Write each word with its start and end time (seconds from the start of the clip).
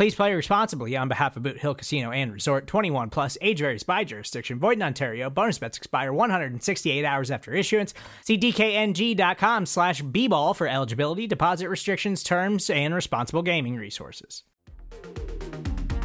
Please 0.00 0.14
play 0.14 0.32
responsibly 0.32 0.96
on 0.96 1.08
behalf 1.08 1.36
of 1.36 1.42
Boot 1.42 1.58
Hill 1.58 1.74
Casino 1.74 2.10
and 2.10 2.32
Resort 2.32 2.66
21 2.66 3.10
plus 3.10 3.36
age 3.42 3.58
varies 3.58 3.82
by 3.82 4.02
jurisdiction. 4.02 4.58
Void 4.58 4.78
in 4.78 4.82
Ontario. 4.82 5.28
Bonus 5.28 5.58
bets 5.58 5.76
expire 5.76 6.10
168 6.10 7.04
hours 7.04 7.30
after 7.30 7.52
issuance. 7.52 7.92
See 8.24 8.38
DKNG.com 8.38 9.66
slash 9.66 10.00
B 10.00 10.26
ball 10.26 10.54
for 10.54 10.66
eligibility, 10.66 11.26
deposit 11.26 11.68
restrictions, 11.68 12.22
terms, 12.22 12.70
and 12.70 12.94
responsible 12.94 13.42
gaming 13.42 13.76
resources. 13.76 14.44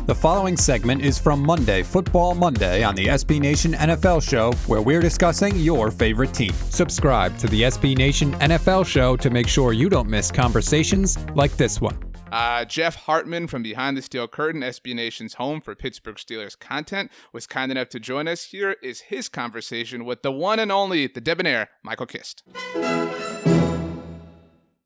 The 0.08 0.16
following 0.16 0.58
segment 0.58 1.02
is 1.02 1.18
from 1.18 1.40
Monday, 1.40 1.82
Football 1.82 2.36
Monday, 2.36 2.84
on 2.84 2.96
the 2.96 3.06
SB 3.06 3.40
Nation 3.40 3.72
NFL 3.76 4.28
Show, 4.28 4.52
where 4.68 4.82
we're 4.82 5.00
discussing 5.00 5.56
your 5.56 5.90
favorite 5.90 6.34
team. 6.34 6.52
Subscribe 6.70 7.38
to 7.38 7.48
the 7.48 7.62
SB 7.62 7.98
Nation 7.98 8.34
NFL 8.34 8.86
Show 8.86 9.16
to 9.16 9.30
make 9.30 9.48
sure 9.48 9.72
you 9.72 9.88
don't 9.88 10.10
miss 10.10 10.32
conversations 10.32 11.18
like 11.34 11.56
this 11.56 11.80
one. 11.80 11.98
Uh, 12.32 12.66
Jeff 12.66 12.96
Hartman 12.96 13.48
from 13.48 13.64
Behind 13.64 13.96
the 13.96 14.02
Steel 14.02 14.28
Curtain, 14.28 14.62
SB 14.62 14.96
Nation's 14.96 15.36
home 15.36 15.62
for 15.62 15.76
Pittsburgh 15.76 16.16
Steelers 16.16 16.58
content, 16.58 17.12
was 17.32 17.48
kind 17.48 17.72
enough 17.72 17.90
to 17.90 18.00
join 18.00 18.28
us. 18.28 18.46
Here 18.46 18.76
is 18.82 19.02
his 19.02 19.30
conversation 19.30 20.06
with 20.06 20.22
the 20.22 20.32
one 20.32 20.60
and 20.60 20.72
only, 20.72 21.08
the 21.08 21.22
debonair, 21.22 21.70
Michael 21.84 22.08
Kist. 22.08 22.44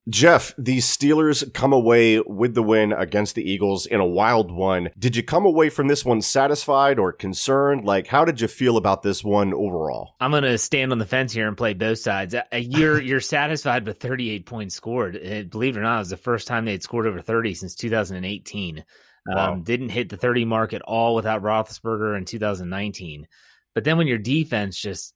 Jeff, 0.09 0.53
these 0.57 0.85
Steelers 0.85 1.53
come 1.53 1.71
away 1.71 2.19
with 2.21 2.55
the 2.55 2.63
win 2.63 2.91
against 2.91 3.35
the 3.35 3.49
Eagles 3.49 3.85
in 3.85 3.99
a 3.99 4.05
wild 4.05 4.51
one. 4.51 4.89
Did 4.97 5.15
you 5.15 5.23
come 5.23 5.45
away 5.45 5.69
from 5.69 5.87
this 5.87 6.03
one 6.03 6.21
satisfied 6.21 6.97
or 6.97 7.13
concerned? 7.13 7.85
Like, 7.85 8.07
how 8.07 8.25
did 8.25 8.41
you 8.41 8.47
feel 8.47 8.77
about 8.77 9.03
this 9.03 9.23
one 9.23 9.53
overall? 9.53 10.15
I'm 10.19 10.31
going 10.31 10.43
to 10.43 10.57
stand 10.57 10.91
on 10.91 10.97
the 10.97 11.05
fence 11.05 11.31
here 11.31 11.47
and 11.47 11.55
play 11.55 11.73
both 11.73 11.99
sides. 11.99 12.33
Uh, 12.33 12.43
you're 12.53 12.99
you're 13.09 13.19
satisfied 13.19 13.85
with 13.85 13.99
38 13.99 14.45
points 14.45 14.75
scored. 14.75 15.15
Uh, 15.15 15.43
believe 15.43 15.77
it 15.77 15.79
or 15.79 15.83
not, 15.83 15.97
it 15.97 15.99
was 15.99 16.09
the 16.09 16.17
first 16.17 16.47
time 16.47 16.65
they'd 16.65 16.83
scored 16.83 17.05
over 17.05 17.21
30 17.21 17.53
since 17.53 17.75
2018. 17.75 18.83
Wow. 19.27 19.53
Um, 19.53 19.63
didn't 19.63 19.89
hit 19.89 20.09
the 20.09 20.17
30 20.17 20.45
mark 20.45 20.73
at 20.73 20.81
all 20.81 21.13
without 21.13 21.43
Roethlisberger 21.43 22.17
in 22.17 22.25
2019. 22.25 23.27
But 23.75 23.83
then 23.83 23.97
when 23.97 24.07
your 24.07 24.17
defense 24.17 24.79
just 24.79 25.13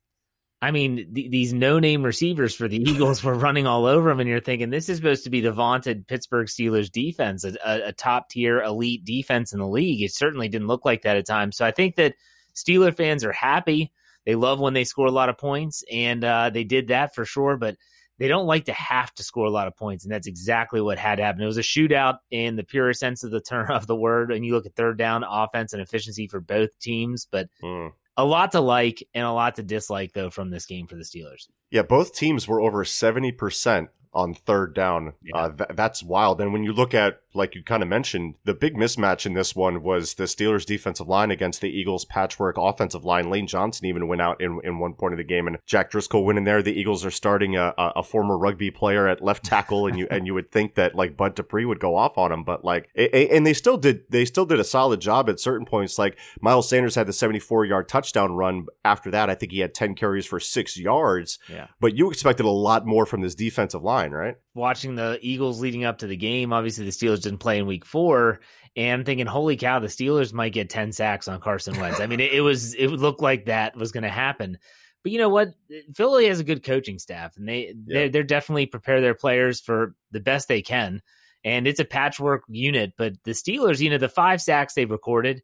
I 0.64 0.72
mean, 0.72 1.14
th- 1.14 1.30
these 1.30 1.52
no-name 1.52 2.04
receivers 2.04 2.56
for 2.56 2.70
the 2.70 2.78
Eagles 2.90 3.22
were 3.22 3.36
running 3.36 3.68
all 3.68 3.86
over 3.86 4.08
them, 4.08 4.22
and 4.22 4.30
you're 4.30 4.40
thinking 4.40 4.70
this 4.70 4.88
is 4.88 4.96
supposed 4.96 5.26
to 5.26 5.30
be 5.30 5.42
the 5.42 5.52
vaunted 5.52 6.08
Pittsburgh 6.08 6.48
Steelers 6.48 6.90
defense, 6.90 7.44
a, 7.44 7.58
a, 7.88 7.92
top-tier 7.92 8.62
elite 8.62 9.04
defense 9.04 9.52
in 9.52 9.60
the 9.60 9.68
league. 9.68 10.02
It 10.02 10.14
certainly 10.14 10.48
didn't 10.48 10.68
look 10.68 10.86
like 10.86 11.02
that 11.02 11.18
at 11.18 11.28
times. 11.28 11.58
So 11.58 11.66
I 11.66 11.72
think 11.72 11.98
that 11.98 12.16
Steeler 12.56 12.96
fans 12.96 13.26
are 13.26 13.34
happy. 13.34 13.92
They 14.26 14.36
love 14.36 14.62
when 14.62 14.74
they 14.74 14.86
score 14.86 15.08
a 15.08 15.12
lot 15.12 15.28
of 15.28 15.38
points, 15.38 15.84
and 15.92 16.24
uh, 16.24 16.50
they 16.50 16.64
did 16.64 16.88
that 16.88 17.14
for 17.14 17.26
sure. 17.26 17.58
But 17.58 17.76
they 18.18 18.30
don't 18.30 18.48
like 18.48 18.66
to 18.66 18.74
have 18.74 19.14
to 19.16 19.24
score 19.24 19.48
a 19.48 19.52
lot 19.52 19.68
of 19.68 19.76
points, 19.76 20.06
and 20.06 20.14
that's 20.14 20.28
exactly 20.28 20.80
what 20.80 20.98
had 20.98 21.20
happened. 21.20 21.44
It 21.44 21.48
was 21.48 21.58
a 21.58 21.62
shootout 21.62 22.20
in 22.32 22.56
the 22.56 22.64
purest 22.64 23.02
sense 23.02 23.26
of 23.26 23.32
the 23.32 23.42
term 23.42 23.70
of 23.70 23.86
the 23.86 23.98
word. 23.98 24.32
And 24.32 24.46
you 24.46 24.54
look 24.54 24.66
at 24.66 24.78
third 24.78 24.98
down 24.98 25.26
offense 25.30 25.74
and 25.74 25.82
efficiency 25.82 26.28
for 26.30 26.40
both 26.40 26.70
teams, 26.80 27.28
but. 27.30 27.50
Mm 27.62 27.92
a 28.18 28.26
lot 28.26 28.52
to 28.52 28.62
like 28.62 29.08
and 29.14 29.26
a 29.26 29.32
lot 29.32 29.56
to 29.56 29.64
dislike 29.64 30.14
though 30.14 30.30
from 30.30 30.50
this 30.50 30.66
game 30.66 30.88
for 30.88 30.96
the 30.96 31.04
Steelers. 31.04 31.48
Yeah, 31.72 31.84
both 31.84 32.14
teams 32.16 32.48
were 32.48 32.62
over 32.62 32.84
70% 32.84 33.88
on 34.14 34.34
third 34.34 34.74
down. 34.74 35.14
Yeah. 35.24 35.36
Uh, 35.36 35.50
th- 35.52 35.70
that's 35.76 36.04
wild. 36.04 36.42
And 36.42 36.54
when 36.54 36.64
you 36.64 36.74
look 36.74 36.94
at 36.94 37.22
like 37.36 37.56
you 37.56 37.64
kind 37.64 37.84
of 37.84 37.90
mentioned, 37.90 38.36
the 38.44 38.54
big 38.54 38.76
mismatch 38.76 39.26
in 39.26 39.34
this 39.34 39.56
one 39.56 39.82
was 39.82 40.16
the 40.16 40.26
Steelers' 40.26 40.66
defensive 40.66 41.08
line 41.08 41.32
against 41.32 41.62
the 41.62 41.70
Eagles' 41.70 42.06
patchwork 42.06 42.56
offensive 42.58 43.06
line. 43.06 43.30
Lane 43.30 43.48
Johnson 43.48 43.86
even 43.88 44.08
went 44.08 44.22
out 44.22 44.40
in, 44.42 44.60
in 44.64 44.80
one 44.80 44.94
point 44.94 45.14
of 45.14 45.18
the 45.18 45.24
game, 45.24 45.48
and 45.48 45.58
Jack 45.66 45.92
Driscoll 45.92 46.26
went 46.26 46.38
in 46.38 46.44
there. 46.44 46.62
The 46.62 46.78
Eagles 46.78 47.06
are 47.06 47.12
starting 47.12 47.56
a, 47.58 47.74
a 47.78 48.04
former 48.04 48.38
rugby 48.38 48.72
player 48.72 49.08
at 49.08 49.24
left 49.24 49.46
tackle, 49.46 49.88
and 49.88 49.98
you 49.98 50.08
and 50.12 50.28
you 50.28 50.34
would 50.34 50.52
think 50.52 50.76
that 50.76 50.96
like 50.96 51.18
Bud 51.18 51.36
Dupree 51.36 51.66
would 51.66 51.80
go 51.80 51.96
off 51.96 52.18
on 52.18 52.32
him, 52.32 52.44
but 52.44 52.64
like, 52.64 52.90
it, 52.94 53.14
it, 53.14 53.32
and 53.32 53.46
they 53.46 53.54
still 53.54 53.78
did. 53.78 54.04
They 54.10 54.26
still 54.26 54.46
did 54.46 54.60
a 54.60 54.64
solid 54.64 55.02
job 55.02 55.30
at 55.30 55.40
certain 55.40 55.66
points. 55.66 55.98
Like 55.98 56.18
Miles 56.42 56.70
Sanders 56.70 56.96
had 56.96 57.08
the 57.08 57.14
74 57.14 57.66
yard 57.66 57.88
touchdown 57.88 58.34
run. 58.34 58.68
After 58.86 59.10
that, 59.12 59.30
I 59.30 59.36
think 59.36 59.52
he 59.52 59.60
had 59.60 59.74
10 59.74 59.96
carries 59.96 60.26
for 60.26 60.40
six 60.40 60.78
yards. 60.78 61.40
Yeah, 61.50 61.68
but 61.80 61.96
you 61.96 62.10
expected 62.10 62.46
a 62.46 62.50
lot 62.50 62.86
more 62.86 63.06
from 63.06 63.22
this 63.22 63.36
defensive 63.36 63.84
line, 63.84 64.03
right? 64.12 64.36
Watching 64.54 64.96
the 64.96 65.20
Eagles 65.22 65.62
leading 65.62 65.86
up 65.86 66.00
to 66.00 66.08
the 66.08 66.18
game, 66.18 66.54
obviously 66.54 66.86
the 66.86 66.92
Steelers 66.92 67.22
didn't 67.22 67.40
play 67.40 67.60
in 67.60 67.66
week 67.66 67.86
four. 67.86 68.42
And 68.76 69.02
I'm 69.02 69.06
thinking, 69.06 69.28
holy 69.28 69.56
cow, 69.56 69.80
the 69.80 69.88
Steelers 69.88 70.34
might 70.34 70.54
get 70.54 70.70
10 70.70 70.92
sacks 70.92 71.28
on 71.28 71.40
Carson 71.40 71.80
Wentz. 71.80 72.00
I 72.00 72.08
mean, 72.08 72.20
it, 72.20 72.34
it 72.34 72.42
was, 72.42 72.74
it 72.74 72.88
looked 72.88 73.22
like 73.22 73.46
that 73.46 73.76
was 73.76 73.92
going 73.92 74.04
to 74.04 74.10
happen. 74.10 74.58
But 75.04 75.12
you 75.12 75.20
know 75.20 75.30
what? 75.30 75.50
Philly 75.94 76.28
has 76.28 76.40
a 76.40 76.46
good 76.46 76.64
coaching 76.64 76.98
staff 76.98 77.38
and 77.38 77.48
they, 77.48 77.68
yeah. 77.68 77.74
they're, 77.86 78.10
they're 78.10 78.24
definitely 78.24 78.66
prepare 78.66 79.02
their 79.02 79.14
players 79.14 79.60
for 79.60 79.96
the 80.12 80.20
best 80.20 80.48
they 80.48 80.62
can. 80.62 81.02
And 81.44 81.68
it's 81.68 81.82
a 81.82 81.86
patchwork 81.86 82.44
unit, 82.48 82.94
but 82.98 83.14
the 83.26 83.32
Steelers, 83.32 83.80
you 83.80 83.90
know, 83.90 83.98
the 83.98 84.10
five 84.10 84.42
sacks 84.42 84.74
they've 84.74 84.90
recorded, 84.90 85.44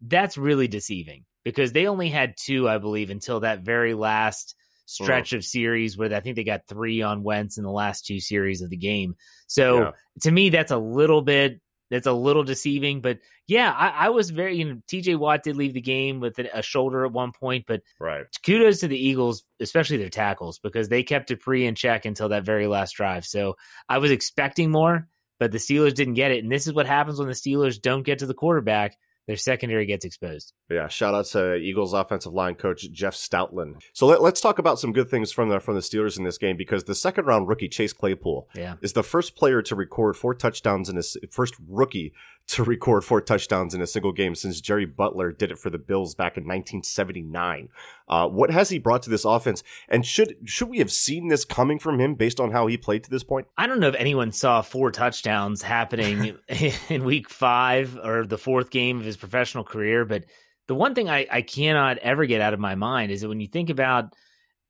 that's 0.00 0.38
really 0.38 0.68
deceiving 0.68 1.24
because 1.44 1.72
they 1.72 1.86
only 1.86 2.08
had 2.08 2.36
two, 2.36 2.68
I 2.68 2.78
believe, 2.78 3.10
until 3.10 3.40
that 3.40 3.60
very 3.60 3.94
last 3.94 4.54
Mm. 4.90 5.04
stretch 5.04 5.32
of 5.32 5.44
series 5.44 5.96
where 5.96 6.12
I 6.12 6.20
think 6.20 6.36
they 6.36 6.44
got 6.44 6.66
three 6.66 7.02
on 7.02 7.22
Wentz 7.22 7.58
in 7.58 7.64
the 7.64 7.70
last 7.70 8.06
two 8.06 8.18
series 8.18 8.62
of 8.62 8.70
the 8.70 8.76
game. 8.76 9.14
So 9.46 9.78
yeah. 9.78 9.90
to 10.22 10.30
me, 10.30 10.50
that's 10.50 10.72
a 10.72 10.78
little 10.78 11.22
bit 11.22 11.60
that's 11.90 12.06
a 12.06 12.12
little 12.12 12.44
deceiving. 12.44 13.00
But 13.00 13.18
yeah, 13.46 13.72
I, 13.72 14.06
I, 14.06 14.08
was 14.10 14.30
very 14.30 14.56
you 14.56 14.64
know 14.64 14.80
TJ 14.90 15.16
Watt 15.18 15.42
did 15.42 15.56
leave 15.56 15.74
the 15.74 15.80
game 15.80 16.20
with 16.20 16.38
a, 16.38 16.62
shoulder 16.62 17.04
at 17.04 17.12
one 17.12 17.32
point, 17.32 17.64
but 17.66 17.82
right. 17.98 18.24
kudos 18.44 18.80
to 18.80 18.88
the 18.88 18.98
Eagles, 18.98 19.44
especially 19.60 19.98
their 19.98 20.08
tackles 20.08 20.58
because 20.60 20.88
they 20.88 21.02
kept 21.02 21.28
Dupree 21.28 21.66
in 21.66 21.74
check 21.74 22.04
until 22.04 22.30
that 22.30 22.44
very 22.44 22.66
last 22.66 22.92
drive. 22.92 23.24
So 23.24 23.56
I 23.88 23.98
was 23.98 24.10
expecting 24.10 24.70
more, 24.70 25.08
but 25.38 25.52
the 25.52 25.58
Steelers 25.58 25.94
didn't 25.94 26.14
get 26.14 26.30
it, 26.30 26.42
and 26.42 26.52
this 26.52 26.66
is 26.66 26.72
what 26.72 26.86
happens 26.86 27.18
when 27.18 27.28
the 27.28 27.34
Steelers 27.34 27.80
don't 27.80 28.04
get 28.04 28.20
to 28.20 28.26
the 28.26 28.34
quarterback 28.34 28.96
their 29.26 29.36
secondary 29.36 29.86
gets 29.86 30.04
exposed. 30.04 30.52
Yeah, 30.70 30.88
shout 30.88 31.14
out 31.14 31.26
to 31.26 31.54
Eagles 31.54 31.92
offensive 31.92 32.32
line 32.32 32.54
coach 32.54 32.90
Jeff 32.90 33.14
Stoutland. 33.14 33.82
So 33.92 34.06
let, 34.06 34.20
us 34.20 34.40
talk 34.40 34.58
about 34.58 34.78
some 34.78 34.92
good 34.92 35.08
things 35.08 35.30
from 35.32 35.48
the 35.48 35.60
from 35.60 35.74
the 35.74 35.80
Steelers 35.80 36.18
in 36.18 36.24
this 36.24 36.38
game 36.38 36.56
because 36.56 36.84
the 36.84 36.94
second 36.94 37.26
round 37.26 37.48
rookie 37.48 37.68
Chase 37.68 37.92
Claypool 37.92 38.48
yeah. 38.54 38.76
is 38.82 38.92
the 38.92 39.02
first 39.02 39.36
player 39.36 39.62
to 39.62 39.76
record 39.76 40.16
four 40.16 40.34
touchdowns 40.34 40.88
in 40.88 40.96
his 40.96 41.16
first 41.30 41.54
rookie 41.68 42.12
to 42.50 42.64
record 42.64 43.04
four 43.04 43.20
touchdowns 43.20 43.74
in 43.74 43.80
a 43.80 43.86
single 43.86 44.10
game 44.10 44.34
since 44.34 44.60
Jerry 44.60 44.84
Butler 44.84 45.30
did 45.30 45.52
it 45.52 45.58
for 45.58 45.70
the 45.70 45.78
Bills 45.78 46.16
back 46.16 46.36
in 46.36 46.42
1979. 46.42 47.68
Uh, 48.08 48.26
what 48.26 48.50
has 48.50 48.68
he 48.68 48.78
brought 48.80 49.04
to 49.04 49.10
this 49.10 49.24
offense, 49.24 49.62
and 49.88 50.04
should 50.04 50.36
should 50.44 50.68
we 50.68 50.78
have 50.78 50.90
seen 50.90 51.28
this 51.28 51.44
coming 51.44 51.78
from 51.78 52.00
him 52.00 52.16
based 52.16 52.40
on 52.40 52.50
how 52.50 52.66
he 52.66 52.76
played 52.76 53.04
to 53.04 53.10
this 53.10 53.22
point? 53.22 53.46
I 53.56 53.68
don't 53.68 53.78
know 53.78 53.88
if 53.88 53.94
anyone 53.94 54.32
saw 54.32 54.62
four 54.62 54.90
touchdowns 54.90 55.62
happening 55.62 56.36
in 56.88 57.04
Week 57.04 57.28
Five 57.30 57.96
or 58.02 58.26
the 58.26 58.38
fourth 58.38 58.70
game 58.70 58.98
of 58.98 59.04
his 59.04 59.16
professional 59.16 59.62
career, 59.62 60.04
but 60.04 60.24
the 60.66 60.74
one 60.74 60.96
thing 60.96 61.08
I, 61.08 61.28
I 61.30 61.42
cannot 61.42 61.98
ever 61.98 62.26
get 62.26 62.40
out 62.40 62.54
of 62.54 62.60
my 62.60 62.74
mind 62.74 63.12
is 63.12 63.20
that 63.20 63.28
when 63.28 63.40
you 63.40 63.48
think 63.48 63.70
about 63.70 64.14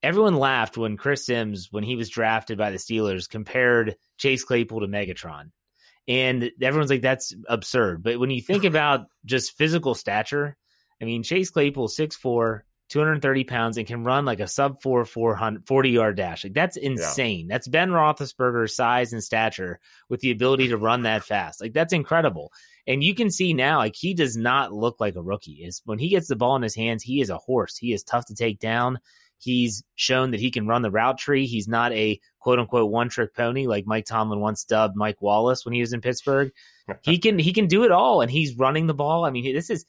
everyone 0.03 0.37
laughed 0.37 0.77
when 0.77 0.99
Chris 0.99 1.25
Simms, 1.25 1.69
when 1.71 1.85
he 1.85 1.97
was 1.97 2.11
drafted 2.11 2.59
by 2.59 2.71
the 2.71 2.79
Steelers, 2.79 3.29
compared 3.29 3.97
Chase 4.19 4.45
Claypool 4.45 4.81
to 4.81 4.87
Megatron. 4.87 5.51
And 6.09 6.51
everyone's 6.61 6.91
like, 6.91 7.03
that's 7.03 7.35
absurd. 7.49 8.03
But 8.03 8.19
when 8.19 8.31
you 8.31 8.41
think 8.41 8.65
about 8.65 9.07
just 9.25 9.57
physical 9.57 9.95
stature, 9.95 10.57
I 11.01 11.05
mean, 11.05 11.23
Chase 11.23 11.51
Claypool, 11.51 11.89
6'4, 11.89 12.61
230 12.89 13.45
pounds, 13.45 13.79
and 13.79 13.87
can 13.87 14.05
run 14.05 14.25
like 14.25 14.41
a 14.41 14.49
sub 14.49 14.83
4 14.83 15.05
400, 15.05 15.67
40 15.67 15.91
yard 15.91 16.17
dash. 16.17 16.45
Like, 16.45 16.53
that's 16.53 16.77
insane. 16.77 17.47
Yeah. 17.49 17.55
That's 17.55 17.69
Ben 17.69 17.91
Roethlisberger's 17.91 18.75
size 18.75 19.13
and 19.13 19.23
stature 19.23 19.79
with 20.09 20.21
the 20.21 20.33
ability 20.33 20.69
to 20.69 20.77
run 20.77 21.03
that 21.03 21.25
fast. 21.25 21.61
Like, 21.61 21.73
that's 21.73 21.93
incredible. 21.93 22.53
And 22.87 23.05
you 23.05 23.15
can 23.15 23.31
see 23.31 23.55
now, 23.55 23.79
like, 23.79 23.95
he 23.95 24.15
does 24.15 24.37
not 24.37 24.73
look 24.73 24.97
like 24.99 25.15
a 25.15 25.23
rookie. 25.23 25.63
Is 25.65 25.81
when 25.85 25.99
he 25.99 26.09
gets 26.09 26.29
the 26.29 26.37
ball 26.37 26.57
in 26.57 26.63
his 26.63 26.75
hands, 26.75 27.03
he 27.03 27.21
is 27.21 27.31
a 27.31 27.39
horse. 27.39 27.77
He 27.77 27.93
is 27.93 28.03
tough 28.03 28.27
to 28.27 28.35
take 28.35 28.59
down. 28.59 28.99
He's 29.41 29.83
shown 29.95 30.33
that 30.33 30.41
he 30.41 30.51
can 30.51 30.67
run 30.67 30.83
the 30.83 30.91
route 30.91 31.19
tree. 31.19 31.47
He's 31.47 31.67
not 31.67 31.93
a 31.93 32.21
quote 32.41 32.59
unquote 32.59 32.91
one 32.91 33.09
trick 33.09 33.35
pony 33.35 33.67
like 33.67 33.87
Mike 33.87 34.05
Tomlin 34.05 34.39
once 34.39 34.65
dubbed 34.65 34.97
Mike 34.97 35.23
Wallace 35.23 35.65
when 35.65 35.73
he 35.73 35.81
was 35.81 35.95
in 35.95 36.03
Pittsburgh. 36.03 36.53
he 37.01 37.19
can 37.19 37.39
he 37.39 37.55
can 37.55 37.67
do 37.67 37.85
it 37.85 37.91
all, 37.91 38.21
and 38.21 38.31
he's 38.31 38.59
running 38.59 38.87
the 38.87 38.95
ball. 38.95 39.25
I 39.25 39.31
mean, 39.31 39.55
this 39.55 39.71
is 39.71 39.87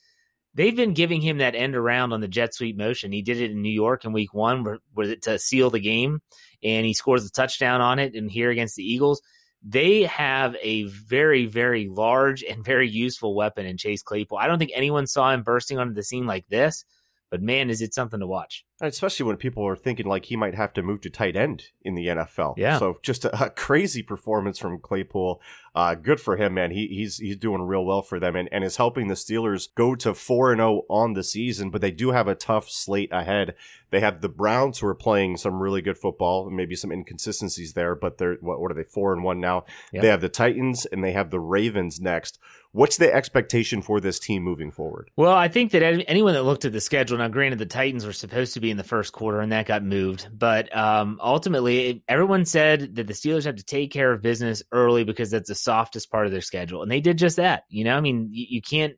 they've 0.53 0.75
been 0.75 0.93
giving 0.93 1.19
him 1.19 1.39
that 1.39 1.55
end 1.55 1.75
around 1.75 2.13
on 2.13 2.21
the 2.21 2.29
jet 2.29 2.53
sweep 2.53 2.77
motion. 2.77 3.11
He 3.11 3.21
did 3.21 3.41
it 3.41 3.51
in 3.51 3.61
New 3.61 3.69
York 3.69 4.05
in 4.05 4.13
Week 4.13 4.33
One, 4.33 4.63
where, 4.63 4.79
where 4.93 5.15
to 5.17 5.37
seal 5.37 5.69
the 5.69 5.81
game, 5.81 6.21
and 6.63 6.85
he 6.85 6.93
scores 6.93 7.25
a 7.25 7.29
touchdown 7.29 7.81
on 7.81 7.99
it. 7.99 8.15
And 8.15 8.31
here 8.31 8.51
against 8.51 8.77
the 8.77 8.89
Eagles, 8.89 9.21
they 9.61 10.03
have 10.03 10.55
a 10.61 10.83
very 10.83 11.45
very 11.45 11.89
large 11.89 12.41
and 12.41 12.63
very 12.63 12.89
useful 12.89 13.35
weapon 13.35 13.65
in 13.65 13.75
Chase 13.75 14.01
Claypool. 14.01 14.37
I 14.37 14.47
don't 14.47 14.59
think 14.59 14.71
anyone 14.73 15.07
saw 15.07 15.33
him 15.33 15.43
bursting 15.43 15.77
onto 15.77 15.93
the 15.93 16.03
scene 16.03 16.25
like 16.25 16.47
this. 16.47 16.85
But 17.31 17.41
man, 17.41 17.69
is 17.69 17.81
it 17.81 17.93
something 17.93 18.19
to 18.19 18.27
watch. 18.27 18.65
Especially 18.81 19.25
when 19.25 19.37
people 19.37 19.65
are 19.65 19.75
thinking 19.75 20.05
like 20.05 20.25
he 20.25 20.35
might 20.35 20.53
have 20.53 20.73
to 20.73 20.83
move 20.83 20.99
to 21.01 21.09
tight 21.09 21.37
end 21.37 21.63
in 21.81 21.95
the 21.95 22.07
NFL. 22.07 22.55
Yeah. 22.57 22.77
So 22.77 22.99
just 23.01 23.23
a, 23.23 23.45
a 23.45 23.49
crazy 23.49 24.03
performance 24.03 24.59
from 24.59 24.79
Claypool. 24.79 25.41
Uh, 25.73 25.95
good 25.95 26.19
for 26.19 26.35
him, 26.35 26.55
man. 26.55 26.71
He, 26.71 26.87
he's 26.87 27.17
he's 27.17 27.37
doing 27.37 27.61
real 27.61 27.85
well 27.85 28.01
for 28.01 28.19
them 28.19 28.35
and, 28.35 28.49
and 28.51 28.65
is 28.65 28.75
helping 28.75 29.07
the 29.07 29.13
Steelers 29.13 29.69
go 29.73 29.95
to 29.95 30.13
4 30.13 30.57
0 30.57 30.81
on 30.89 31.13
the 31.13 31.23
season. 31.23 31.69
But 31.69 31.79
they 31.79 31.91
do 31.91 32.11
have 32.11 32.27
a 32.27 32.35
tough 32.35 32.69
slate 32.69 33.13
ahead. 33.13 33.55
They 33.91 34.01
have 34.01 34.19
the 34.19 34.29
Browns 34.29 34.79
who 34.79 34.87
are 34.87 34.95
playing 34.95 35.37
some 35.37 35.61
really 35.61 35.81
good 35.81 35.97
football, 35.97 36.49
maybe 36.49 36.75
some 36.75 36.91
inconsistencies 36.91 37.73
there, 37.73 37.95
but 37.95 38.17
they're, 38.17 38.35
what, 38.41 38.59
what 38.59 38.71
are 38.71 38.75
they, 38.75 38.83
4 38.83 39.13
and 39.13 39.23
1 39.23 39.39
now? 39.39 39.65
Yep. 39.93 40.01
They 40.01 40.07
have 40.09 40.21
the 40.21 40.29
Titans 40.29 40.85
and 40.85 41.01
they 41.01 41.11
have 41.13 41.29
the 41.29 41.39
Ravens 41.39 42.01
next. 42.01 42.39
What's 42.73 42.97
the 42.97 43.13
expectation 43.13 43.81
for 43.81 43.99
this 43.99 44.17
team 44.19 44.43
moving 44.43 44.71
forward? 44.71 45.11
Well, 45.17 45.33
I 45.33 45.49
think 45.49 45.71
that 45.71 45.83
anyone 45.83 46.33
that 46.33 46.43
looked 46.43 46.63
at 46.65 46.71
the 46.71 46.79
schedule, 46.79 47.17
now 47.17 47.27
granted 47.27 47.59
the 47.59 47.65
Titans 47.65 48.05
were 48.05 48.13
supposed 48.13 48.53
to 48.53 48.59
be 48.61 48.71
in 48.71 48.77
the 48.77 48.83
first 48.83 49.11
quarter 49.11 49.41
and 49.41 49.51
that 49.51 49.65
got 49.65 49.83
moved, 49.83 50.29
but 50.31 50.75
um, 50.75 51.19
ultimately 51.21 52.03
everyone 52.07 52.45
said 52.45 52.95
that 52.95 53.07
the 53.07 53.13
Steelers 53.13 53.45
have 53.45 53.57
to 53.57 53.63
take 53.63 53.91
care 53.91 54.11
of 54.11 54.21
business 54.21 54.63
early 54.71 55.03
because 55.03 55.31
that's 55.31 55.49
the 55.49 55.55
softest 55.55 56.09
part 56.09 56.25
of 56.25 56.31
their 56.31 56.41
schedule, 56.41 56.81
and 56.81 56.91
they 56.91 57.01
did 57.01 57.17
just 57.17 57.35
that. 57.35 57.63
You 57.69 57.83
know, 57.83 57.97
I 57.97 58.01
mean, 58.01 58.29
you, 58.31 58.45
you 58.49 58.61
can't 58.61 58.95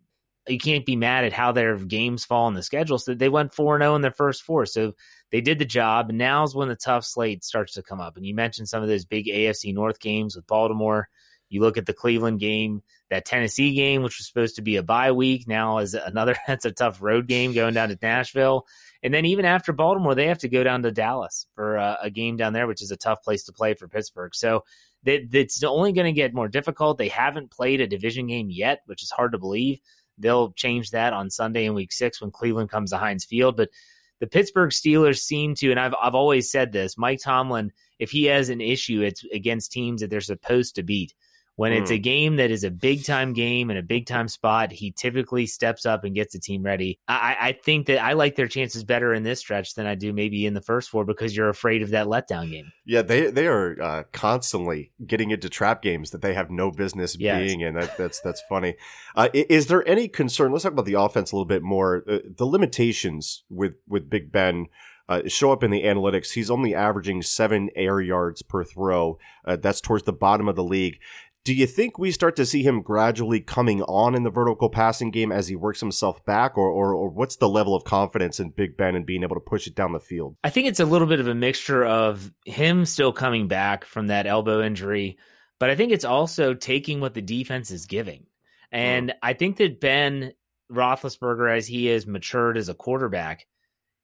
you 0.47 0.57
can't 0.57 0.85
be 0.85 0.95
mad 0.95 1.25
at 1.25 1.33
how 1.33 1.51
their 1.51 1.77
games 1.77 2.25
fall 2.25 2.47
in 2.47 2.53
the 2.53 2.63
schedule. 2.63 2.97
So 2.97 3.13
they 3.13 3.29
went 3.29 3.53
4 3.53 3.79
0 3.79 3.95
in 3.95 4.01
their 4.01 4.11
first 4.11 4.43
four, 4.43 4.65
so 4.65 4.93
they 5.31 5.41
did 5.41 5.59
the 5.59 5.65
job. 5.65 6.09
And 6.09 6.17
now's 6.17 6.55
when 6.55 6.67
the 6.67 6.75
tough 6.75 7.05
slate 7.05 7.43
starts 7.43 7.73
to 7.73 7.83
come 7.83 8.01
up. 8.01 8.17
And 8.17 8.25
you 8.25 8.35
mentioned 8.35 8.69
some 8.69 8.83
of 8.83 8.89
those 8.89 9.05
big 9.05 9.27
AFC 9.27 9.73
North 9.73 9.99
games 9.99 10.35
with 10.35 10.47
Baltimore. 10.47 11.07
You 11.53 11.61
look 11.61 11.77
at 11.77 11.85
the 11.85 11.94
Cleveland 11.94 12.39
game, 12.39 12.81
that 13.09 13.25
Tennessee 13.25 13.73
game, 13.73 14.01
which 14.01 14.17
was 14.17 14.27
supposed 14.27 14.55
to 14.55 14.61
be 14.61 14.75
a 14.75 14.83
bye 14.83 15.11
week, 15.11 15.47
now 15.47 15.77
is 15.77 15.94
another. 15.94 16.35
That's 16.47 16.65
a 16.65 16.71
tough 16.71 17.01
road 17.01 17.27
game 17.27 17.53
going 17.53 17.73
down 17.73 17.89
to 17.89 17.97
Nashville, 18.01 18.65
and 19.01 19.13
then 19.13 19.25
even 19.25 19.45
after 19.45 19.71
Baltimore, 19.71 20.15
they 20.15 20.27
have 20.27 20.39
to 20.39 20.50
go 20.50 20.63
down 20.63 20.83
to 20.83 20.91
Dallas 20.91 21.45
for 21.55 21.75
a, 21.75 22.00
a 22.03 22.09
game 22.09 22.38
down 22.38 22.53
there, 22.53 22.67
which 22.67 22.81
is 22.81 22.91
a 22.91 22.97
tough 22.97 23.21
place 23.21 23.44
to 23.44 23.53
play 23.53 23.73
for 23.73 23.88
Pittsburgh. 23.88 24.33
So 24.33 24.63
that 25.03 25.33
it's 25.33 25.63
only 25.63 25.94
going 25.94 26.05
to 26.05 26.13
get 26.13 26.33
more 26.33 26.47
difficult. 26.47 26.97
They 26.97 27.09
haven't 27.09 27.51
played 27.51 27.81
a 27.81 27.88
division 27.88 28.27
game 28.27 28.50
yet, 28.50 28.81
which 28.85 29.03
is 29.03 29.11
hard 29.11 29.33
to 29.33 29.38
believe. 29.38 29.79
They'll 30.17 30.51
change 30.51 30.91
that 30.91 31.13
on 31.13 31.29
Sunday 31.29 31.65
in 31.65 31.73
Week 31.73 31.91
Six 31.91 32.21
when 32.21 32.31
Cleveland 32.31 32.69
comes 32.69 32.91
to 32.91 32.97
Heinz 32.97 33.25
Field, 33.25 33.57
but 33.57 33.69
the 34.19 34.27
Pittsburgh 34.27 34.69
Steelers 34.69 35.19
seem 35.19 35.53
to, 35.55 35.71
and 35.71 35.79
I've 35.79 35.94
I've 36.01 36.15
always 36.15 36.50
said 36.50 36.71
this, 36.71 36.97
Mike 36.97 37.19
Tomlin, 37.21 37.73
if 38.00 38.11
he 38.11 38.25
has 38.25 38.50
an 38.50 38.61
issue, 38.61 39.01
it's 39.01 39.25
against 39.33 39.71
teams 39.71 40.01
that 40.01 40.09
they're 40.09 40.21
supposed 40.21 40.75
to 40.75 40.83
beat. 40.83 41.13
When 41.55 41.71
mm. 41.71 41.81
it's 41.81 41.91
a 41.91 42.00
game 42.00 42.38
that 42.38 42.50
is 42.50 42.63
a 42.63 42.71
big 42.71 43.03
time 43.03 43.33
game 43.33 43.69
and 43.69 43.77
a 43.77 43.83
big 43.83 44.07
time 44.07 44.27
spot, 44.27 44.71
he 44.71 44.91
typically 44.91 45.45
steps 45.45 45.85
up 45.85 46.03
and 46.03 46.15
gets 46.15 46.33
the 46.33 46.39
team 46.39 46.63
ready. 46.63 47.00
I, 47.07 47.38
I 47.39 47.51
think 47.51 47.88
that 47.88 48.01
I 48.01 48.13
like 48.13 48.35
their 48.35 48.47
chances 48.47 48.83
better 48.83 49.13
in 49.13 49.23
this 49.23 49.39
stretch 49.39 49.75
than 49.75 49.85
I 49.85 49.95
do 49.95 50.13
maybe 50.13 50.45
in 50.45 50.55
the 50.55 50.61
first 50.61 50.89
four 50.89 51.05
because 51.05 51.35
you're 51.35 51.50
afraid 51.50 51.83
of 51.83 51.91
that 51.91 52.07
letdown 52.07 52.50
game. 52.50 52.71
Yeah, 52.85 53.03
they 53.03 53.29
they 53.29 53.47
are 53.47 53.81
uh, 53.81 54.03
constantly 54.11 54.91
getting 55.05 55.29
into 55.29 55.47
trap 55.47 55.81
games 55.83 56.09
that 56.11 56.21
they 56.21 56.33
have 56.33 56.50
no 56.50 56.71
business 56.71 57.15
yes. 57.19 57.39
being 57.39 57.61
in. 57.61 57.75
That, 57.75 57.97
that's 57.97 58.19
that's 58.19 58.41
funny. 58.50 58.75
Uh, 59.15 59.29
is 59.33 59.67
there 59.67 59.88
any 59.88 60.07
concern? 60.07 60.51
Let's 60.51 60.63
talk 60.63 60.73
about 60.73 60.85
the 60.85 61.00
offense 61.00 61.31
a 61.31 61.35
little 61.35 61.45
bit 61.45 61.61
more. 61.61 62.03
Uh, 62.07 62.19
the 62.35 62.45
limitations 62.45 63.44
with 63.50 63.73
with 63.88 64.09
Big 64.09 64.31
Ben. 64.31 64.67
Uh, 65.09 65.21
show 65.27 65.51
up 65.51 65.63
in 65.63 65.69
the 65.69 65.83
analytics. 65.83 66.31
He's 66.31 66.50
only 66.50 66.73
averaging 66.73 67.23
seven 67.23 67.69
air 67.75 68.00
yards 68.00 68.41
per 68.41 68.63
throw. 68.63 69.19
Uh, 69.44 69.57
that's 69.57 69.81
towards 69.81 70.05
the 70.05 70.13
bottom 70.13 70.47
of 70.47 70.55
the 70.55 70.63
league. 70.63 70.97
Do 71.45 71.53
you 71.53 71.67
think 71.67 71.99
we 71.99 72.11
start 72.11 72.37
to 72.37 72.45
see 72.45 72.63
him 72.63 72.81
gradually 72.81 73.41
coming 73.41 73.81
on 73.83 74.15
in 74.15 74.23
the 74.23 74.29
vertical 74.29 74.69
passing 74.69 75.11
game 75.11 75.29
as 75.29 75.49
he 75.49 75.57
works 75.57 75.81
himself 75.81 76.23
back, 76.25 76.57
or, 76.57 76.69
or, 76.69 76.93
or 76.93 77.09
what's 77.09 77.35
the 77.35 77.49
level 77.49 77.75
of 77.75 77.83
confidence 77.83 78.39
in 78.39 78.51
Big 78.51 78.77
Ben 78.77 78.95
and 78.95 79.05
being 79.05 79.23
able 79.23 79.35
to 79.35 79.41
push 79.41 79.67
it 79.67 79.75
down 79.75 79.91
the 79.91 79.99
field? 79.99 80.37
I 80.43 80.49
think 80.49 80.67
it's 80.67 80.79
a 80.79 80.85
little 80.85 81.07
bit 81.07 81.19
of 81.19 81.27
a 81.27 81.35
mixture 81.35 81.83
of 81.83 82.31
him 82.45 82.85
still 82.85 83.11
coming 83.11 83.49
back 83.49 83.83
from 83.83 84.07
that 84.07 84.25
elbow 84.25 84.63
injury, 84.63 85.17
but 85.59 85.69
I 85.69 85.75
think 85.75 85.91
it's 85.91 86.05
also 86.05 86.53
taking 86.53 87.01
what 87.01 87.13
the 87.13 87.21
defense 87.21 87.71
is 87.71 87.87
giving. 87.87 88.25
And 88.71 89.09
mm. 89.09 89.13
I 89.21 89.33
think 89.33 89.57
that 89.57 89.81
Ben 89.81 90.31
Roethlisberger, 90.71 91.57
as 91.57 91.67
he 91.67 91.87
has 91.87 92.07
matured 92.07 92.57
as 92.57 92.69
a 92.69 92.73
quarterback, 92.73 93.45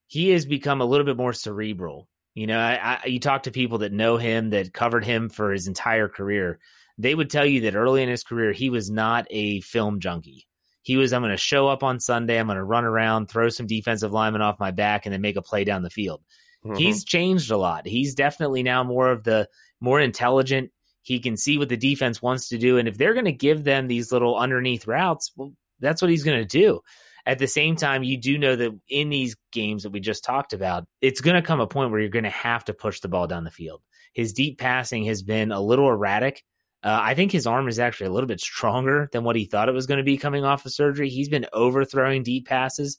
he 0.08 0.28
has 0.30 0.44
become 0.44 0.82
a 0.82 0.84
little 0.84 1.06
bit 1.06 1.16
more 1.16 1.32
cerebral. 1.32 2.06
You 2.34 2.46
know, 2.46 2.58
I, 2.58 3.00
I, 3.02 3.06
you 3.06 3.18
talk 3.18 3.44
to 3.44 3.50
people 3.50 3.78
that 3.78 3.92
know 3.92 4.18
him, 4.18 4.50
that 4.50 4.74
covered 4.74 5.06
him 5.06 5.30
for 5.30 5.52
his 5.52 5.68
entire 5.68 6.08
career 6.08 6.60
they 7.02 7.14
would 7.14 7.30
tell 7.30 7.46
you 7.46 7.62
that 7.62 7.74
early 7.74 8.02
in 8.02 8.08
his 8.08 8.24
career, 8.24 8.52
he 8.52 8.70
was 8.70 8.90
not 8.90 9.26
a 9.30 9.60
film 9.60 10.00
junkie. 10.00 10.46
He 10.82 10.96
was, 10.96 11.12
I'm 11.12 11.22
going 11.22 11.30
to 11.30 11.36
show 11.36 11.68
up 11.68 11.82
on 11.82 12.00
Sunday, 12.00 12.38
I'm 12.38 12.46
going 12.46 12.56
to 12.56 12.64
run 12.64 12.84
around, 12.84 13.26
throw 13.26 13.48
some 13.48 13.66
defensive 13.66 14.12
linemen 14.12 14.42
off 14.42 14.60
my 14.60 14.70
back, 14.70 15.04
and 15.06 15.12
then 15.12 15.20
make 15.20 15.36
a 15.36 15.42
play 15.42 15.64
down 15.64 15.82
the 15.82 15.90
field. 15.90 16.22
Mm-hmm. 16.64 16.76
He's 16.76 17.04
changed 17.04 17.50
a 17.50 17.56
lot. 17.56 17.86
He's 17.86 18.14
definitely 18.14 18.62
now 18.62 18.82
more 18.82 19.10
of 19.10 19.24
the 19.24 19.48
more 19.80 20.00
intelligent. 20.00 20.70
He 21.02 21.20
can 21.20 21.36
see 21.36 21.58
what 21.58 21.68
the 21.68 21.76
defense 21.76 22.20
wants 22.20 22.48
to 22.48 22.58
do. 22.58 22.78
And 22.78 22.86
if 22.86 22.98
they're 22.98 23.14
going 23.14 23.24
to 23.24 23.32
give 23.32 23.64
them 23.64 23.88
these 23.88 24.12
little 24.12 24.36
underneath 24.36 24.86
routes, 24.86 25.32
well, 25.36 25.52
that's 25.80 26.02
what 26.02 26.10
he's 26.10 26.24
going 26.24 26.38
to 26.38 26.44
do. 26.44 26.80
At 27.26 27.38
the 27.38 27.46
same 27.46 27.76
time, 27.76 28.02
you 28.02 28.16
do 28.16 28.38
know 28.38 28.56
that 28.56 28.78
in 28.88 29.08
these 29.10 29.36
games 29.52 29.82
that 29.82 29.90
we 29.90 30.00
just 30.00 30.24
talked 30.24 30.52
about, 30.52 30.84
it's 31.00 31.20
going 31.20 31.36
to 31.36 31.46
come 31.46 31.60
a 31.60 31.66
point 31.66 31.90
where 31.90 32.00
you're 32.00 32.08
going 32.10 32.24
to 32.24 32.30
have 32.30 32.64
to 32.66 32.74
push 32.74 33.00
the 33.00 33.08
ball 33.08 33.26
down 33.26 33.44
the 33.44 33.50
field. 33.50 33.82
His 34.12 34.32
deep 34.32 34.58
passing 34.58 35.04
has 35.04 35.22
been 35.22 35.52
a 35.52 35.60
little 35.60 35.88
erratic. 35.88 36.42
Uh, 36.82 36.98
I 37.02 37.14
think 37.14 37.32
his 37.32 37.46
arm 37.46 37.68
is 37.68 37.78
actually 37.78 38.08
a 38.08 38.12
little 38.12 38.28
bit 38.28 38.40
stronger 38.40 39.08
than 39.12 39.24
what 39.24 39.36
he 39.36 39.44
thought 39.44 39.68
it 39.68 39.74
was 39.74 39.86
going 39.86 39.98
to 39.98 40.04
be 40.04 40.16
coming 40.16 40.44
off 40.44 40.64
of 40.64 40.72
surgery. 40.72 41.08
He's 41.08 41.28
been 41.28 41.46
overthrowing 41.52 42.22
deep 42.22 42.46
passes, 42.46 42.98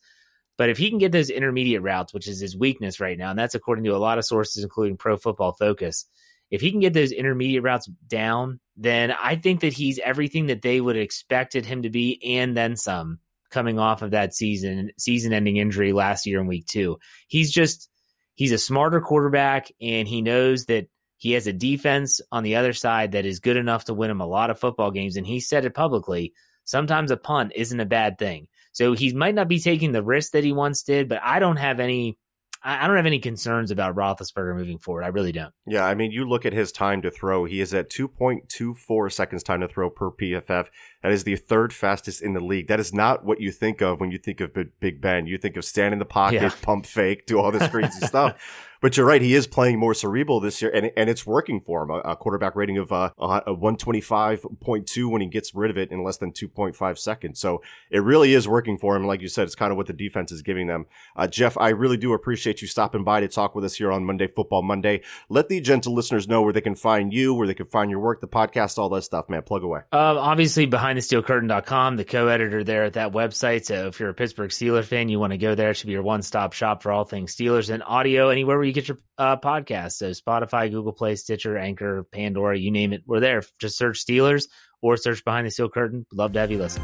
but 0.57 0.69
if 0.69 0.77
he 0.77 0.89
can 0.89 0.99
get 0.99 1.11
those 1.11 1.29
intermediate 1.29 1.81
routes, 1.81 2.13
which 2.13 2.27
is 2.27 2.39
his 2.39 2.55
weakness 2.55 2.99
right 2.99 3.17
now, 3.17 3.31
and 3.31 3.39
that's 3.39 3.55
according 3.55 3.85
to 3.85 3.95
a 3.95 3.97
lot 3.97 4.17
of 4.17 4.25
sources, 4.25 4.63
including 4.63 4.97
Pro 4.97 5.17
Football 5.17 5.53
Focus, 5.53 6.05
if 6.49 6.61
he 6.61 6.71
can 6.71 6.79
get 6.79 6.93
those 6.93 7.11
intermediate 7.11 7.63
routes 7.63 7.89
down, 8.07 8.59
then 8.77 9.11
I 9.11 9.35
think 9.35 9.61
that 9.61 9.73
he's 9.73 9.99
everything 9.99 10.47
that 10.47 10.61
they 10.61 10.79
would 10.79 10.95
have 10.95 11.03
expected 11.03 11.65
him 11.65 11.83
to 11.83 11.89
be, 11.89 12.21
and 12.37 12.55
then 12.55 12.75
some. 12.75 13.19
Coming 13.49 13.79
off 13.79 14.01
of 14.01 14.11
that 14.11 14.33
season 14.33 14.91
season-ending 14.97 15.57
injury 15.57 15.91
last 15.91 16.25
year 16.25 16.39
in 16.39 16.47
Week 16.47 16.65
Two, 16.65 16.99
he's 17.27 17.51
just 17.51 17.89
he's 18.33 18.53
a 18.53 18.57
smarter 18.57 19.01
quarterback, 19.01 19.73
and 19.81 20.07
he 20.07 20.21
knows 20.21 20.67
that 20.67 20.87
he 21.21 21.33
has 21.33 21.45
a 21.45 21.53
defense 21.53 22.19
on 22.31 22.41
the 22.41 22.55
other 22.55 22.73
side 22.73 23.11
that 23.11 23.27
is 23.27 23.41
good 23.41 23.55
enough 23.55 23.85
to 23.85 23.93
win 23.93 24.09
him 24.09 24.21
a 24.21 24.25
lot 24.25 24.49
of 24.49 24.59
football 24.59 24.89
games. 24.89 25.17
And 25.17 25.27
he 25.27 25.39
said 25.39 25.65
it 25.65 25.75
publicly. 25.75 26.33
Sometimes 26.63 27.11
a 27.11 27.15
punt 27.17 27.51
isn't 27.55 27.79
a 27.79 27.85
bad 27.85 28.17
thing. 28.17 28.47
So 28.71 28.93
he 28.93 29.13
might 29.13 29.35
not 29.35 29.47
be 29.47 29.59
taking 29.59 29.91
the 29.91 30.01
risk 30.01 30.31
that 30.31 30.43
he 30.43 30.51
once 30.51 30.81
did, 30.81 31.07
but 31.07 31.21
I 31.21 31.37
don't 31.37 31.57
have 31.57 31.79
any 31.79 32.17
I 32.63 32.87
don't 32.87 32.97
have 32.97 33.05
any 33.05 33.19
concerns 33.19 33.69
about 33.69 33.95
Roethlisberger 33.95 34.55
moving 34.55 34.79
forward. 34.79 35.03
I 35.03 35.07
really 35.07 35.31
don't. 35.31 35.53
Yeah, 35.67 35.85
I 35.85 35.95
mean, 35.95 36.11
you 36.11 36.27
look 36.27 36.45
at 36.45 36.53
his 36.53 36.71
time 36.71 37.01
to 37.03 37.09
throw. 37.09 37.45
He 37.45 37.59
is 37.59 37.73
at 37.73 37.89
2.24 37.89 39.11
seconds 39.11 39.41
time 39.41 39.61
to 39.61 39.67
throw 39.67 39.89
per 39.89 40.11
PFF. 40.11 40.67
That 41.01 41.11
is 41.11 41.23
the 41.23 41.37
third 41.37 41.73
fastest 41.73 42.21
in 42.21 42.33
the 42.33 42.39
league. 42.39 42.67
That 42.67 42.79
is 42.79 42.93
not 42.93 43.25
what 43.25 43.41
you 43.41 43.51
think 43.51 43.81
of 43.81 43.99
when 43.99 44.11
you 44.11 44.19
think 44.19 44.41
of 44.41 44.55
Big 44.79 45.01
Ben. 45.01 45.25
You 45.25 45.39
think 45.39 45.57
of 45.57 45.65
stand 45.65 45.93
in 45.93 45.99
the 45.99 46.05
pocket, 46.05 46.41
yeah. 46.41 46.51
pump 46.61 46.85
fake, 46.85 47.25
do 47.25 47.39
all 47.39 47.51
this 47.51 47.67
crazy 47.69 48.05
stuff. 48.05 48.39
But 48.81 48.97
you're 48.97 49.05
right; 49.05 49.21
he 49.21 49.35
is 49.35 49.45
playing 49.45 49.77
more 49.77 49.93
cerebral 49.93 50.39
this 50.39 50.59
year, 50.59 50.71
and 50.73 50.91
and 50.97 51.07
it's 51.07 51.25
working 51.25 51.61
for 51.61 51.83
him. 51.83 51.91
A, 51.91 51.99
a 51.99 52.15
quarterback 52.15 52.55
rating 52.55 52.79
of 52.79 52.91
uh, 52.91 53.11
a 53.19 53.53
125.2 53.53 55.09
when 55.09 55.21
he 55.21 55.27
gets 55.27 55.53
rid 55.53 55.69
of 55.69 55.77
it 55.77 55.91
in 55.91 56.03
less 56.03 56.17
than 56.17 56.31
2.5 56.31 56.97
seconds. 56.97 57.39
So 57.39 57.61
it 57.91 57.99
really 57.99 58.33
is 58.33 58.47
working 58.47 58.79
for 58.79 58.95
him. 58.95 59.05
Like 59.05 59.21
you 59.21 59.27
said, 59.27 59.43
it's 59.43 59.53
kind 59.53 59.71
of 59.71 59.77
what 59.77 59.85
the 59.85 59.93
defense 59.93 60.31
is 60.31 60.41
giving 60.41 60.65
them. 60.65 60.87
Uh, 61.15 61.27
Jeff, 61.27 61.57
I 61.59 61.69
really 61.69 61.97
do 61.97 62.13
appreciate 62.13 62.61
you 62.61 62.67
stopping 62.67 63.03
by 63.03 63.19
to 63.19 63.27
talk 63.27 63.53
with 63.53 63.65
us 63.65 63.75
here 63.75 63.91
on 63.91 64.03
Monday 64.03 64.27
Football 64.27 64.63
Monday. 64.63 65.01
Let 65.29 65.47
the 65.47 65.61
gentle 65.61 65.93
listeners 65.93 66.27
know 66.27 66.41
where 66.41 66.53
they 66.53 66.61
can 66.61 66.75
find 66.75 67.13
you, 67.13 67.35
where 67.35 67.45
they 67.45 67.53
can 67.53 67.67
find 67.67 67.91
your 67.91 67.99
work, 67.99 68.19
the 68.19 68.27
podcast, 68.27 68.79
all 68.79 68.89
that 68.89 69.03
stuff. 69.03 69.29
Man, 69.29 69.43
plug 69.43 69.63
away. 69.63 69.81
Uh, 69.91 70.17
obviously, 70.17 70.65
behindthesteelcurtain.com, 70.65 71.97
the 71.97 72.05
co-editor 72.05 72.63
there 72.63 72.85
at 72.85 72.93
that 72.93 73.11
website. 73.11 73.65
So 73.65 73.87
if 73.87 73.99
you're 73.99 74.09
a 74.09 74.15
Pittsburgh 74.15 74.49
Steelers 74.49 74.85
fan, 74.85 75.07
you 75.09 75.19
want 75.19 75.33
to 75.33 75.37
go 75.37 75.53
there. 75.53 75.69
It 75.69 75.75
should 75.75 75.85
be 75.85 75.93
your 75.93 76.01
one-stop 76.01 76.53
shop 76.53 76.81
for 76.81 76.91
all 76.91 77.03
things 77.03 77.35
Steelers 77.35 77.69
and 77.69 77.83
audio 77.83 78.29
anywhere 78.29 78.57
where 78.57 78.70
you 78.71 78.81
get 78.81 78.87
your 78.87 78.99
uh, 79.17 79.37
podcast. 79.37 79.93
So 79.93 80.11
Spotify, 80.11 80.71
Google 80.71 80.93
Play, 80.93 81.15
Stitcher, 81.15 81.57
Anchor, 81.57 82.05
Pandora, 82.11 82.57
you 82.57 82.71
name 82.71 82.93
it, 82.93 83.03
we're 83.05 83.19
there. 83.19 83.43
Just 83.59 83.77
search 83.77 84.05
Steelers 84.05 84.45
or 84.81 84.97
search 84.97 85.23
Behind 85.23 85.45
the 85.45 85.51
Steel 85.51 85.69
Curtain. 85.69 86.05
Love 86.13 86.33
to 86.33 86.39
have 86.39 86.51
you 86.51 86.57
listen. 86.57 86.83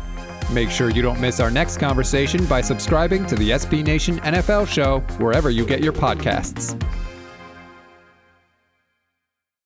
Make 0.54 0.70
sure 0.70 0.90
you 0.90 1.02
don't 1.02 1.20
miss 1.20 1.40
our 1.40 1.52
next 1.52 1.78
conversation 1.78 2.46
by 2.46 2.62
subscribing 2.62 3.26
to 3.28 3.36
the 3.36 3.52
SB 3.52 3.84
Nation 3.84 4.20
NFL 4.20 4.68
show 4.68 5.00
wherever 5.18 5.50
you 5.50 5.66
get 5.66 5.82
your 5.82 5.94
podcasts. 5.94 6.76